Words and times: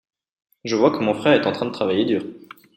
Je 0.63 0.75
vois 0.75 0.89
que 0.89 1.03
mon 1.03 1.13
frère 1.13 1.33
est 1.39 1.45
en 1.45 1.51
train 1.51 1.67
de 1.67 1.71
travailler 1.71 2.05
dur. 2.05 2.23